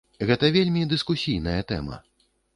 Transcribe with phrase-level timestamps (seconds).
[0.29, 2.03] Гэта вельмі дыскусійная тэма.